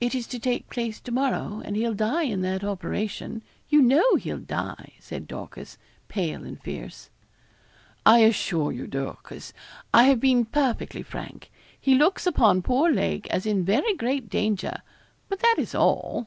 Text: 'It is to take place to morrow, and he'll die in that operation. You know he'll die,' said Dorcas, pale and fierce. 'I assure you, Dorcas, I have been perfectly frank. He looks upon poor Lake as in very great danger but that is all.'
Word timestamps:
'It 0.00 0.14
is 0.14 0.26
to 0.26 0.38
take 0.38 0.70
place 0.70 0.98
to 0.98 1.12
morrow, 1.12 1.60
and 1.66 1.76
he'll 1.76 1.92
die 1.92 2.22
in 2.22 2.40
that 2.40 2.64
operation. 2.64 3.42
You 3.68 3.82
know 3.82 4.14
he'll 4.16 4.38
die,' 4.38 4.94
said 4.98 5.28
Dorcas, 5.28 5.76
pale 6.08 6.46
and 6.46 6.58
fierce. 6.58 7.10
'I 8.06 8.20
assure 8.20 8.72
you, 8.72 8.86
Dorcas, 8.86 9.52
I 9.92 10.04
have 10.04 10.18
been 10.18 10.46
perfectly 10.46 11.02
frank. 11.02 11.50
He 11.78 11.94
looks 11.94 12.26
upon 12.26 12.62
poor 12.62 12.90
Lake 12.90 13.28
as 13.28 13.44
in 13.44 13.66
very 13.66 13.92
great 13.94 14.30
danger 14.30 14.80
but 15.28 15.40
that 15.40 15.56
is 15.58 15.74
all.' 15.74 16.26